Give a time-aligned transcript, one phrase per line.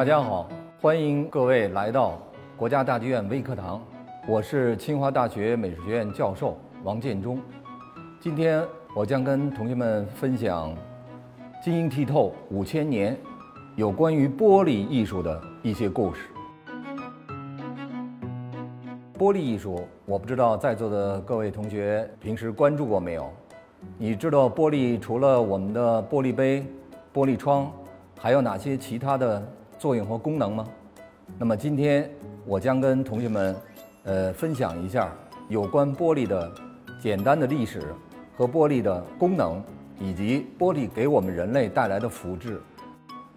[0.00, 0.48] 大家好，
[0.80, 2.18] 欢迎各位来到
[2.56, 3.82] 国家大剧院微课堂，
[4.26, 7.38] 我是清华大学美术学院教授王建中。
[8.18, 8.66] 今天
[8.96, 10.74] 我将跟同学们分享
[11.62, 13.14] 晶莹剔透五千年
[13.76, 16.30] 有关于玻璃艺术的一些故事。
[19.18, 23.30] 玻璃艺术，我不知道在座的各位同学平时关注过没有？
[23.98, 26.64] 你知道玻璃除了我们的玻璃杯、
[27.12, 27.70] 玻璃窗，
[28.18, 29.46] 还有哪些其他的
[29.80, 30.68] 作用和功能吗？
[31.38, 32.10] 那么今天
[32.44, 33.56] 我将跟同学们，
[34.04, 35.10] 呃，分享一下
[35.48, 36.52] 有关玻璃的
[37.00, 37.94] 简单的历史
[38.36, 39.64] 和玻璃的功能，
[39.98, 42.58] 以及玻璃给我们人类带来的福祉。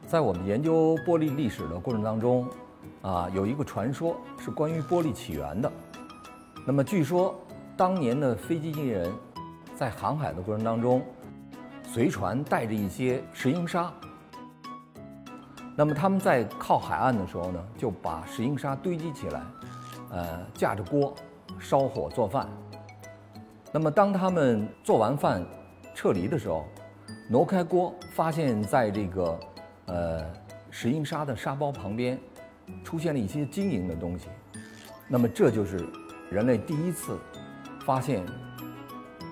[0.05, 2.45] 在我们研究玻璃历史的过程当中，
[3.01, 5.71] 啊，有一个传说是关于玻璃起源的。
[6.67, 7.33] 那么据说，
[7.77, 9.09] 当年的飞机经纪人
[9.77, 11.01] 在航海的过程当中，
[11.87, 13.89] 随船带着一些石英砂。
[15.75, 19.41] 那么他们在靠海岸的时候呢，就把石英砂堆积起来，
[20.11, 21.13] 呃，架着锅
[21.59, 22.47] 烧火做饭。
[23.71, 25.43] 那么当他们做完饭
[25.95, 26.65] 撤离的时候，
[27.29, 29.39] 挪开锅，发现在这个
[29.87, 30.25] 呃
[30.69, 32.19] 石英砂的沙包旁边。
[32.81, 34.29] 出现了一些晶莹的东西，
[35.09, 35.85] 那么这就是
[36.31, 37.19] 人类第一次
[37.85, 38.25] 发现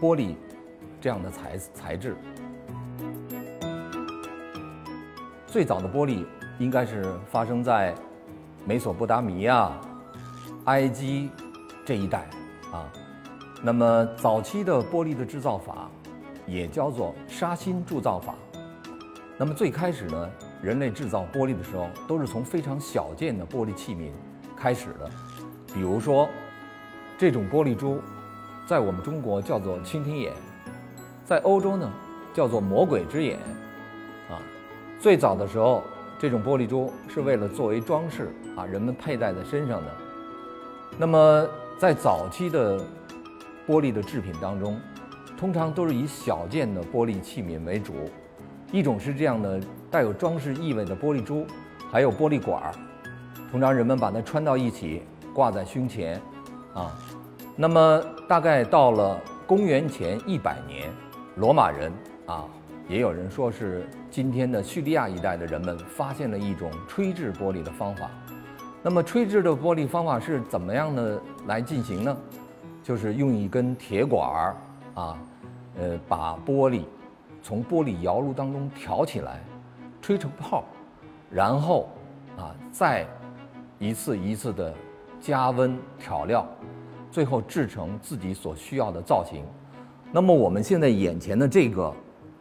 [0.02, 0.36] 玻璃
[1.00, 2.18] 这样的材材质。
[5.52, 6.24] 最早的玻璃
[6.60, 7.94] 应该是发生在
[8.66, 9.70] 美索不达米亚、
[10.64, 11.30] 埃及
[11.86, 12.20] 这一带
[12.72, 12.90] 啊。
[13.62, 15.90] 那么早期的玻璃的制造法
[16.48, 18.34] 也叫做砂芯铸造法。
[19.38, 20.30] 那么最开始呢？
[20.62, 24.10] 人类制造玻璃的时候，都是从非常小件的玻璃器皿
[24.56, 25.10] 开始的，
[25.74, 26.30] 比如说
[27.18, 28.00] 这种玻璃珠，
[28.66, 30.32] 在我们中国叫做蜻蜓眼，
[31.26, 31.92] 在欧洲呢
[32.34, 33.38] 叫做魔鬼之眼，
[34.30, 34.40] 啊，
[35.02, 35.84] 最早的时候，
[36.20, 39.88] 这种玻璃珠是为了作为装饰啊，人们佩戴在身上的。
[40.96, 41.48] 那么
[41.80, 42.78] 在早期的
[43.68, 44.80] 玻璃的制品当中，
[45.36, 47.94] 通常都是以小件的玻璃器皿为主。
[48.72, 51.48] 一种是这样的带有装饰意味的玻璃珠，
[51.92, 52.72] 还有玻璃管儿，
[53.52, 55.02] 通常人们把它穿到一起
[55.34, 56.22] 挂在胸前，
[56.76, 56.96] 啊，
[57.56, 60.92] 那么大概到了公元前一百年，
[61.38, 61.92] 罗马人
[62.28, 62.46] 啊，
[62.88, 68.12] 也有人说是今天的叙利亚一带的人们发现了一种吹制玻璃的方法。
[68.84, 72.18] 那么吹制的玻璃方法是怎么样的来进行呢？
[72.84, 74.56] 就是用一根铁管儿
[74.96, 75.18] 啊，
[75.80, 76.84] 呃，把玻璃。
[77.42, 79.42] 从玻璃窑炉当中挑起来，
[80.02, 80.64] 吹成泡，
[81.30, 81.90] 然后
[82.38, 83.08] 啊，再
[83.80, 84.74] 一次一次的
[85.22, 86.46] 加温调料，
[87.10, 89.46] 最后制成自己所需要的造型。
[90.12, 91.92] 那么我们现在眼前的这个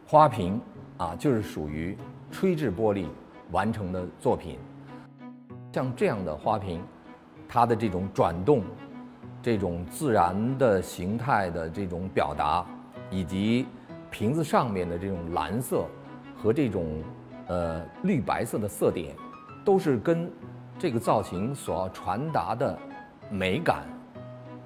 [0.05, 0.61] 花瓶
[1.01, 1.97] 啊，就是属于
[2.29, 3.07] 吹制玻璃
[3.49, 4.59] 完成的作品。
[5.73, 6.83] 像这样的花瓶，
[7.49, 8.61] 它的这种转动、
[9.41, 12.63] 这种自然的形态的这种表达，
[13.09, 13.65] 以及。
[14.11, 15.85] 瓶子上面的这种蓝色
[16.35, 17.01] 和这种
[17.47, 19.15] 呃绿白色的色点，
[19.63, 20.29] 都是跟
[20.77, 22.77] 这个造型所要传达的
[23.29, 23.85] 美感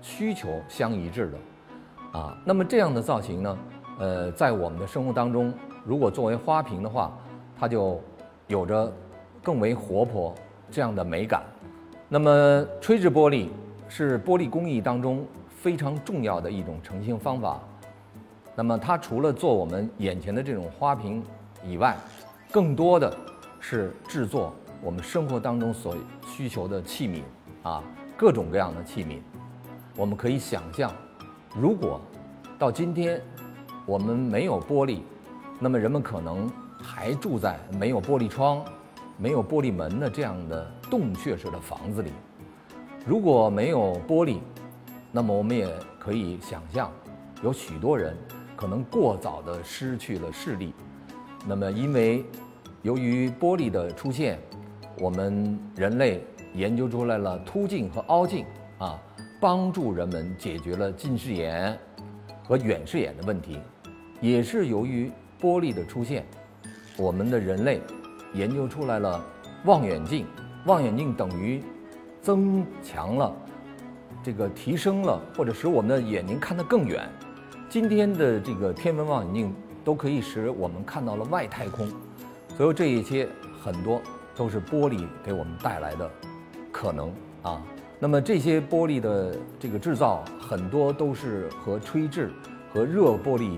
[0.01, 2.35] 需求相一致的啊。
[2.43, 3.57] 那么这样的造型呢，
[3.99, 5.53] 呃，在我们的生活当中，
[5.85, 7.15] 如果作为花瓶的话，
[7.57, 8.01] 它就
[8.47, 8.91] 有着
[9.43, 10.33] 更为活泼
[10.71, 11.43] 这样的美感。
[12.09, 13.49] 那么吹制玻璃
[13.87, 17.59] 是玻璃工艺当中非常重要的一种成型方法。
[18.55, 21.23] 那么它除了做我们眼前的这种花瓶
[21.63, 21.95] 以外，
[22.51, 23.15] 更多的
[23.59, 25.95] 是制作我们生活当中所
[26.25, 27.21] 需求的器皿
[27.61, 27.83] 啊，
[28.17, 29.19] 各种各样的器皿。
[29.95, 30.91] 我们可以想象，
[31.55, 31.99] 如果
[32.57, 33.21] 到今天
[33.85, 34.99] 我们没有玻璃，
[35.65, 36.47] 那么人们可能
[36.79, 38.63] 还住在没有玻璃窗、
[39.17, 42.11] 没有玻璃门的这样的洞穴式的房子里。
[43.03, 44.37] 如果没有玻璃，
[45.11, 45.67] 那么我们也
[45.97, 46.91] 可以想象，
[47.41, 48.15] 有许多人。
[48.55, 50.71] 可能过早的失去了视力，
[51.47, 52.23] 那么因为
[52.83, 54.39] 由于玻璃的出现，
[54.99, 56.23] 我们人类
[56.53, 58.45] 研究出来了凸镜和凹镜
[58.77, 59.01] 啊，
[59.41, 61.75] 帮助人们解决了近视眼
[62.43, 63.57] 和远视眼的问题。
[64.21, 65.11] 也是由于
[65.41, 66.25] 玻璃的出现，
[66.97, 67.81] 我们的人类
[68.33, 69.23] 研究出来了
[69.65, 70.25] 望远镜，
[70.65, 71.61] 望远镜等于
[72.21, 73.33] 增强了
[74.23, 77.07] 这个提升了或者使我们的眼睛看得更远。
[77.69, 81.87] 今天的这个天文望远镜都可以使我们看到了外太空，
[82.57, 83.27] 所以这一些
[83.61, 84.01] 很多
[84.35, 86.09] 都是玻璃给我们带来的
[86.71, 87.61] 可能啊。
[87.99, 92.31] 那么这些玻璃的这个制造很多都是和吹制
[92.73, 93.57] 和热玻璃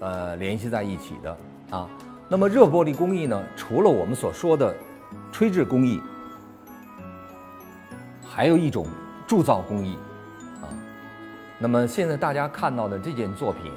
[0.00, 1.36] 呃联系在一起的
[1.70, 1.88] 啊。
[2.28, 4.74] 那么热玻璃工艺呢，除了我们所说的
[5.32, 6.00] 吹制工艺，
[8.22, 8.86] 还有一种
[9.26, 9.96] 铸造工艺，
[10.60, 10.68] 啊，
[11.58, 13.72] 那么现在大家看到的这件作品，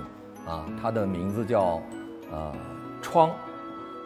[0.46, 1.82] 啊，它的名字叫
[2.30, 2.54] 呃
[3.02, 3.32] 窗，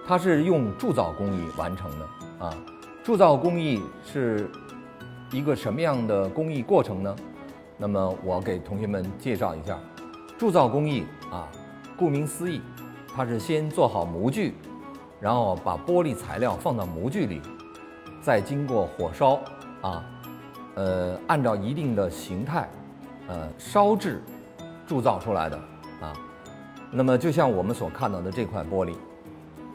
[0.07, 2.53] 它是用铸造工艺完成的，啊，
[3.03, 4.47] 铸造工艺是
[5.31, 7.15] 一个什么样的工艺过程呢？
[7.77, 9.79] 那么我给同学们介绍一下，
[10.37, 11.47] 铸造工艺啊，
[11.97, 12.61] 顾名思义，
[13.15, 14.53] 它是先做好模具，
[15.19, 17.41] 然后把玻璃材料放到模具里，
[18.21, 19.39] 再经过火烧
[19.81, 20.03] 啊，
[20.75, 22.69] 呃，按照一定的形态，
[23.27, 24.21] 呃，烧制
[24.85, 25.57] 铸造出来的
[26.01, 26.13] 啊。
[26.91, 28.93] 那么就像我们所看到的这块玻璃，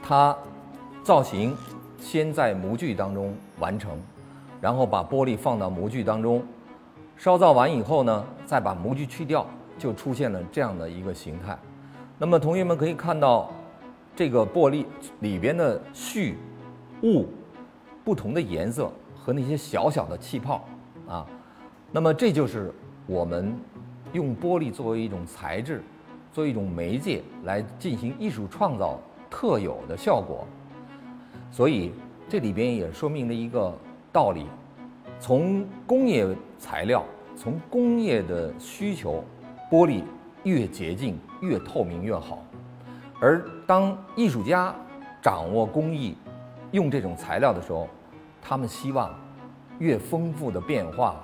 [0.02, 0.37] 它
[1.02, 1.56] 造型
[1.99, 3.99] 先在模具当中完成，
[4.61, 6.43] 然后把玻璃放到模具当中。
[7.17, 9.46] 烧造完以后呢，再把模具去掉，
[9.78, 11.58] 就出现了这样的一个形态。
[12.22, 13.50] 那么同学们可以看到，
[14.14, 14.84] 这个玻璃
[15.20, 16.34] 里边的絮、
[17.02, 17.25] 雾，
[18.05, 20.69] 不同的颜色和那些小小的气泡
[21.08, 21.26] 啊。
[21.90, 22.75] 那么这就是
[23.06, 23.58] 我们
[24.12, 25.82] 用玻璃作为一种材质，
[26.31, 29.00] 作为一种媒介来进行艺术创造
[29.31, 30.46] 特有的效果。
[31.50, 31.90] 所以
[32.28, 33.75] 这里边也说明了一个
[34.12, 34.44] 道理。
[35.19, 36.26] 从工业
[36.58, 37.02] 材料，
[37.34, 39.25] 从工业的需求，
[39.70, 40.02] 玻璃
[40.44, 42.44] 越洁净、越透明越好。
[43.20, 44.75] 而当艺术家
[45.22, 46.16] 掌握工艺，
[46.70, 47.88] 用这种材料的时候，
[48.40, 49.14] 他们希望
[49.78, 51.20] 越丰富的变化、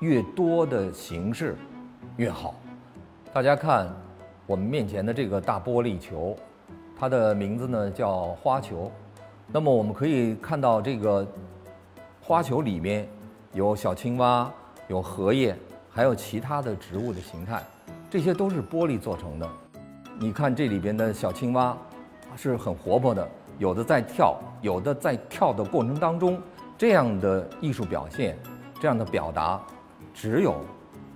[0.00, 1.56] 越多的形式
[2.16, 2.54] 越好。
[3.32, 3.88] 大家看
[4.46, 6.36] 我们面前的这个大玻璃球，
[6.98, 8.90] 它的名字呢叫花球。
[9.52, 11.26] 那么我们可以看到这个
[12.20, 13.08] 花球里面。
[13.52, 14.48] 有小青蛙，
[14.86, 15.56] 有荷叶，
[15.90, 17.60] 还有其他的植物的形态，
[18.10, 19.48] 这些都是玻璃做成的。
[20.18, 21.76] 你看这里边的小青蛙，
[22.36, 23.26] 是很活泼的，
[23.58, 26.38] 有的在跳，有的在跳的过程当中，
[26.76, 28.36] 这样的艺术表现，
[28.80, 29.60] 这样的表达，
[30.12, 30.56] 只有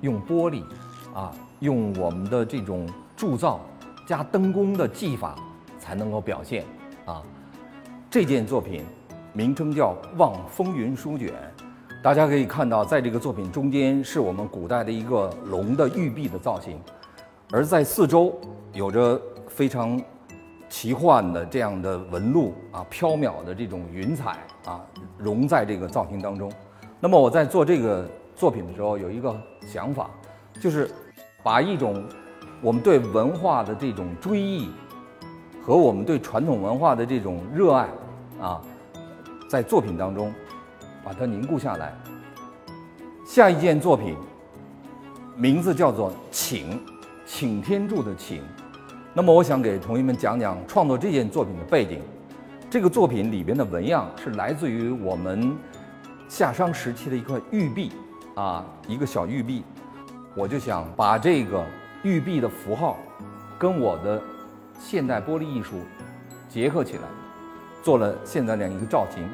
[0.03, 0.63] 用玻璃，
[1.13, 3.59] 啊，用我们的这种铸造
[4.07, 5.35] 加灯工的技法
[5.81, 6.65] 才能够表现。
[7.07, 7.21] 啊，
[8.09, 8.85] 这件作品
[9.33, 11.29] 名称叫《望风云书卷》。
[12.05, 16.79] 大家可以看到，在这个作品中间是我们古代的一个龙的玉璧的造型，
[17.51, 18.39] 而在四周
[18.75, 19.19] 有着
[19.49, 19.99] 非常
[20.69, 24.37] 奇幻的这样的纹路啊，飘渺的这种云彩
[24.67, 24.85] 啊，
[25.17, 26.53] 融在这个造型当中。
[27.01, 29.35] 那么我在做这个作品的时候，有一个
[29.67, 30.11] 想法，
[30.61, 30.91] 就是
[31.43, 32.05] 把一种
[32.61, 34.69] 我们对文化的这种追忆
[35.63, 37.89] 和我们对传统文化的这种热爱
[38.43, 38.61] 啊，
[39.49, 40.31] 在作品当中。
[41.05, 41.93] 把它凝固下来。
[43.27, 44.17] 下一件作品
[45.37, 46.81] 名字叫做《请
[47.27, 48.43] 请天柱》的请。
[49.13, 52.01] 那么，我想给同学们讲讲创作这件作品的背景。
[52.69, 55.57] 这个作品里边的纹样是来自于我们
[56.29, 57.93] 夏商时期的一块玉璧
[58.35, 59.63] 啊，一个小玉璧。
[60.35, 61.65] 我就想把这个
[62.03, 62.97] 玉璧的符号
[63.57, 64.21] 跟我的
[64.81, 65.77] 现代玻璃艺术
[66.49, 67.03] 结合起来，
[67.85, 69.25] 做了现在这样一个造型。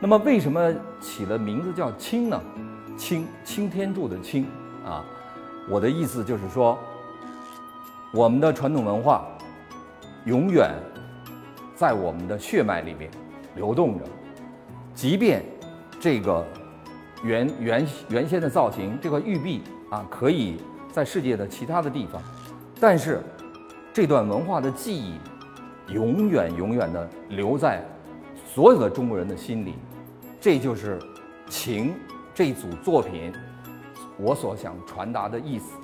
[0.00, 2.40] 那么为什么起了名字叫“青”呢
[2.96, 4.46] ？“青”青天柱的“青”
[4.86, 5.04] 啊，
[5.68, 6.78] 我的意思就是说，
[8.12, 9.26] 我们的传统文化
[10.24, 10.70] 永远
[11.74, 13.10] 在我们的血脉里面
[13.56, 14.04] 流动着，
[14.94, 15.44] 即便
[15.98, 16.46] 这个
[17.24, 20.58] 原原原先的造型这块玉璧啊，可以
[20.92, 22.22] 在世界的其他的地方，
[22.78, 23.20] 但是
[23.92, 25.18] 这段文化的记忆
[25.92, 27.84] 永远永远的留在
[28.46, 29.74] 所有的中国人的心里。
[30.40, 30.98] 这就是
[31.50, 31.88] 《情》
[32.32, 33.32] 这组作品
[34.16, 35.76] 我所想传达的意思。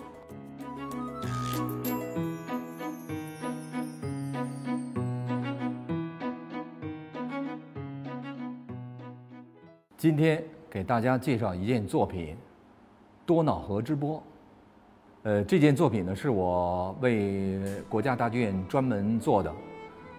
[9.96, 12.34] 今天给大家介绍一件作品
[13.26, 14.18] 《多瑙河之波》。
[15.25, 17.58] 呃，这件作品呢是我为
[17.88, 19.52] 国家大剧院专门做的，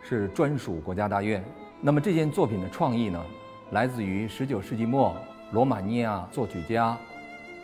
[0.01, 1.41] 是专属国家大剧院。
[1.79, 3.23] 那么这件作品的创意呢？
[3.71, 5.15] 来自于19世纪末
[5.51, 6.95] 罗马尼亚作曲家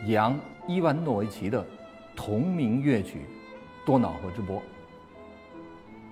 [0.06, 0.34] 扬·
[0.66, 1.64] 伊万诺维奇的
[2.16, 3.20] 同名乐曲
[3.86, 4.56] 《多瑙河之波》。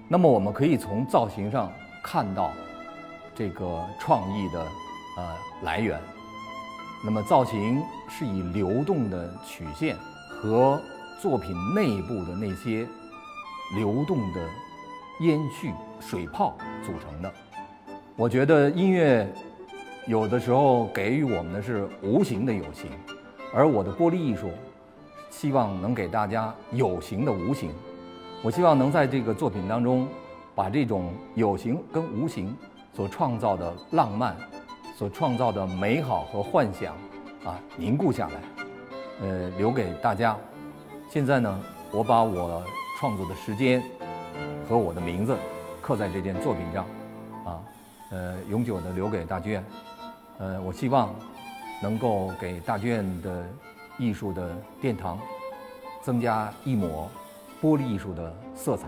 [0.07, 1.73] 那么我们可以从造型上
[2.05, 2.53] 看到
[3.35, 4.61] 这个创意的
[5.17, 6.01] 呃来源。
[7.05, 9.97] 那么造型是以流动的曲线
[10.29, 10.81] 和
[11.21, 12.87] 作品内部的那些
[13.75, 14.49] 流动的
[15.21, 17.33] 烟絮、水泡组成的。
[18.15, 19.29] 我觉得音乐。
[20.11, 22.91] 有的时候给予我们的是无形的有形，
[23.55, 24.51] 而我的玻璃艺术，
[25.31, 27.71] 希望能给大家有形的无形。
[28.43, 30.09] 我希望能在这个作品当中，
[30.53, 32.53] 把这种有形跟无形
[32.93, 34.35] 所创造的浪漫，
[34.97, 36.97] 所创造的美好和幻想
[37.45, 38.41] 啊凝固下来，
[39.23, 40.37] 呃，留给大家。
[41.09, 41.61] 现在呢，
[41.93, 42.61] 我把我
[42.99, 43.81] 创作的时间
[44.69, 45.37] 和我的名字
[45.81, 46.85] 刻在这件作品上，
[47.45, 47.63] 啊，
[48.11, 49.65] 呃，永久的留给大剧院。
[50.41, 51.15] 呃，我希望
[51.83, 53.47] 能够给大剧院的
[53.99, 55.19] 艺术的殿堂
[56.01, 57.11] 增加一抹
[57.61, 58.87] 玻璃艺术的色彩。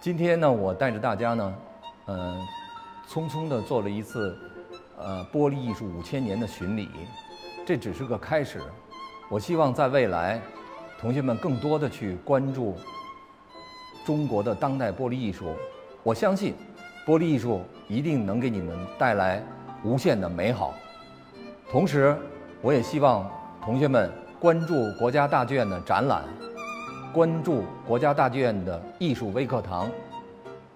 [0.00, 1.54] 今天呢，我带着大家呢，
[2.06, 2.40] 呃，
[3.08, 4.38] 匆匆的做了一次，
[4.96, 6.88] 呃，玻璃艺术五千年的巡礼，
[7.66, 8.62] 这只是个开始。
[9.28, 10.40] 我希望在未来，
[11.00, 12.76] 同学们更多的去关注
[14.06, 15.52] 中国的当代玻璃艺术。
[16.08, 16.54] 我相信，
[17.04, 19.44] 玻璃艺术一定能给你们带来
[19.84, 20.72] 无限的美好。
[21.70, 22.16] 同时，
[22.62, 23.30] 我也希望
[23.62, 24.10] 同学们
[24.40, 26.24] 关注国家大剧院的展览。
[27.12, 29.90] 关注国家大剧院的艺术微课堂，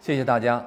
[0.00, 0.62] 谢谢大家。